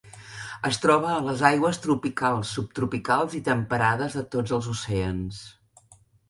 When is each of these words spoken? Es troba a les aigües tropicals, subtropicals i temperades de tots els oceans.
Es 0.69 0.77
troba 0.85 1.09
a 1.15 1.25
les 1.25 1.43
aigües 1.49 1.79
tropicals, 1.83 2.53
subtropicals 2.59 3.37
i 3.41 3.43
temperades 3.51 4.17
de 4.21 4.25
tots 4.37 4.57
els 4.59 4.71
oceans. 4.73 5.45